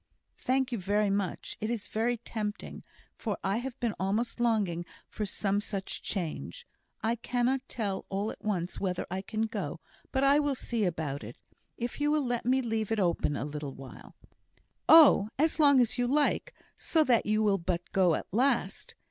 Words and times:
"Thank 0.39 0.71
you 0.71 0.79
very 0.79 1.11
much. 1.11 1.59
It 1.61 1.69
is 1.69 1.87
very 1.87 2.17
tempting; 2.17 2.83
for 3.15 3.37
I 3.43 3.57
have 3.57 3.79
been 3.79 3.93
almost 3.99 4.39
longing 4.39 4.83
for 5.07 5.27
some 5.27 5.61
such 5.61 6.01
change. 6.01 6.65
I 7.03 7.13
cannot 7.13 7.69
tell 7.69 8.05
all 8.09 8.31
at 8.31 8.43
once 8.43 8.79
whether 8.79 9.05
I 9.11 9.21
can 9.21 9.43
go; 9.43 9.79
but 10.11 10.23
I 10.23 10.39
will 10.39 10.55
see 10.55 10.85
about 10.85 11.23
it, 11.23 11.37
if 11.77 12.01
you 12.01 12.09
will 12.09 12.25
let 12.25 12.47
me 12.47 12.63
leave 12.63 12.91
it 12.91 12.99
open 12.99 13.35
a 13.37 13.45
little." 13.45 13.77
"Oh! 14.89 15.29
as 15.37 15.59
long 15.59 15.79
as 15.79 15.99
you 15.99 16.07
like, 16.07 16.55
so 16.75 17.03
that 17.03 17.27
you 17.27 17.43
will 17.43 17.59
but 17.59 17.83
go 17.91 18.15
at 18.15 18.25
last. 18.31 18.95